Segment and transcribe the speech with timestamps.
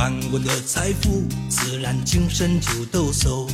[0.00, 3.46] 万贯的财富，自然精神就抖擞，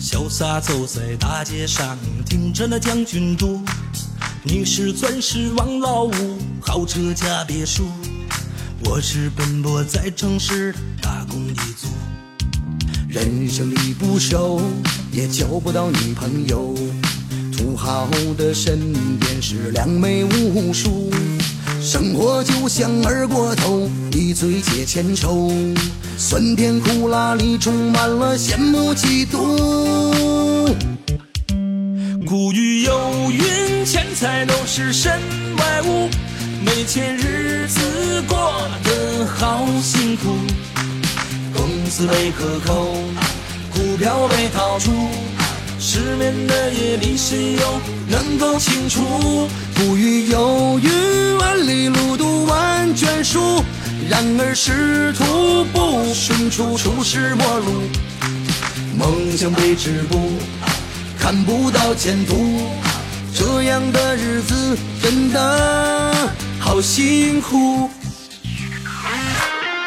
[0.00, 3.60] 潇洒走在大街上，听着那将军肚。
[4.44, 7.88] 你是钻石王老五，豪车加别墅，
[8.84, 11.88] 我是奔波在城市打工一族。
[13.08, 14.62] 人生地不熟，
[15.10, 16.76] 也交不到女朋友。
[17.50, 18.08] 土豪
[18.38, 21.10] 的身边是良美无数，
[21.92, 25.52] 生活就像二锅头，一醉解千愁，
[26.16, 30.74] 酸甜苦辣里充满了羡慕嫉妒。
[32.26, 35.20] 古语有云，钱财都是身
[35.58, 36.08] 外物，
[36.64, 38.38] 没钱日子过
[38.82, 40.34] 得好辛苦。
[41.52, 42.94] 工资被克扣，
[43.70, 44.90] 股票被套住。
[45.78, 49.46] 失眠的夜里，谁又能够清楚？
[49.76, 50.90] 古语有云：
[54.22, 57.82] 然而仕途不顺，处处是陌路。
[58.96, 60.38] 梦想被止步，
[61.18, 62.70] 看不到前途。
[63.34, 67.90] 这样的日子真的好辛苦。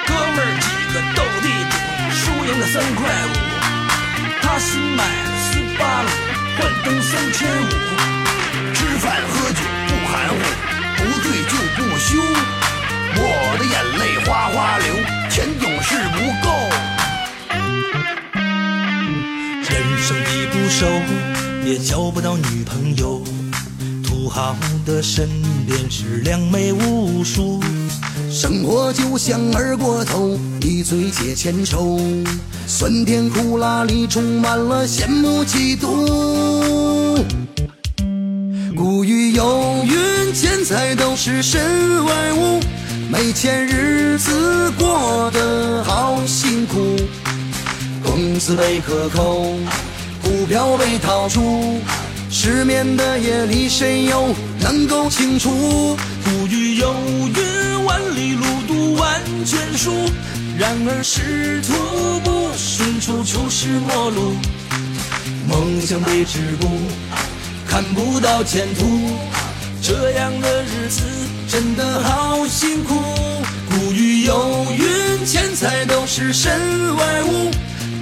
[0.05, 1.73] 哥们儿几个斗地主，
[2.11, 3.44] 输赢了三块五。
[19.75, 20.85] 人生地不熟，
[21.65, 23.21] 也交不到女朋友。
[24.01, 24.55] 土豪
[24.85, 25.27] 的身
[25.67, 27.59] 边是靓妹无数。
[28.31, 31.99] 生活就像二锅头，一醉解千愁，
[32.65, 37.21] 酸甜苦辣里充满了羡慕嫉妒。
[38.77, 42.61] 古语有云，钱财都是身外物，
[43.09, 46.95] 没钱日子过得好辛苦。
[48.45, 49.57] 工资被克扣，
[50.21, 51.81] 股票被套住，
[52.29, 55.97] 失眠的夜里谁又能够清楚？
[56.23, 56.93] 古语有
[57.25, 57.85] 云。
[57.85, 59.91] 万里路途万卷书，
[60.59, 61.73] 然而仕途
[62.19, 64.35] 不顺，处处是陌路。
[65.47, 66.67] 梦想被止步，
[67.67, 68.85] 看不到前途。
[69.81, 71.01] 这样的日子
[71.49, 72.93] 真的好辛苦。
[73.71, 77.51] 古语有云：钱财都是身外物，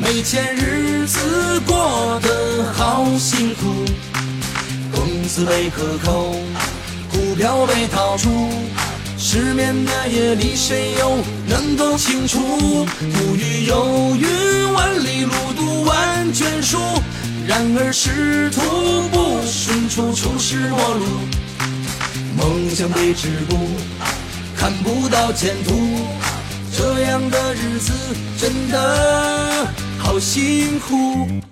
[0.04, 3.86] 没钱日子过得好辛苦。
[4.92, 6.36] 工资被克扣，
[7.10, 8.30] 股票被套住。
[9.18, 12.38] 失眠的夜里，谁又能够清楚？
[13.00, 16.78] 古语有云：万里路读万卷书。
[17.48, 18.62] 然而仕途
[19.10, 21.06] 不顺，处处是陌路。
[22.36, 23.58] 梦想被止步，
[24.58, 25.72] 看不到前途。
[26.76, 27.94] 这样的日子
[28.38, 29.33] 真的
[30.14, 31.43] 好辛苦。